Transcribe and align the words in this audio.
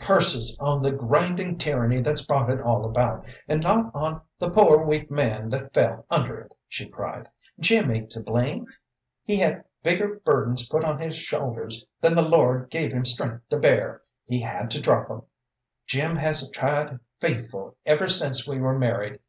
"Curses 0.00 0.58
on 0.58 0.82
the 0.82 0.90
grinding 0.90 1.56
tyranny 1.56 2.00
that's 2.02 2.26
brought 2.26 2.50
it 2.50 2.60
all 2.60 2.84
about, 2.84 3.24
and 3.46 3.62
not 3.62 3.92
on 3.94 4.20
the 4.40 4.50
poor, 4.50 4.84
weak 4.84 5.08
man 5.08 5.50
that 5.50 5.72
fell 5.72 6.04
under 6.10 6.36
it!" 6.40 6.54
she 6.66 6.88
cried. 6.88 7.28
"Jim 7.60 7.88
ain't 7.92 8.10
to 8.10 8.20
blame. 8.20 8.66
He's 9.22 9.38
had 9.38 9.62
bigger 9.84 10.20
burdens 10.24 10.68
put 10.68 10.82
on 10.84 10.98
his 11.00 11.16
shoulders 11.16 11.86
than 12.00 12.16
the 12.16 12.22
Lord 12.28 12.70
gave 12.70 12.92
him 12.92 13.04
strength 13.04 13.48
to 13.50 13.56
bear. 13.56 14.02
He 14.24 14.40
had 14.40 14.68
to 14.72 14.80
drop 14.80 15.08
'em. 15.12 15.22
Jim 15.86 16.16
has 16.16 16.48
tried 16.50 16.98
faithful 17.20 17.76
ever 17.86 18.08
since 18.08 18.48
we 18.48 18.58
were 18.58 18.76
married. 18.76 19.20